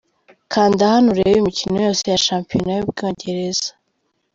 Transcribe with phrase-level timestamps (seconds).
[0.53, 3.67] Kanda hano urebe imikino yose ya Shampiyona y’u Bwongereza:.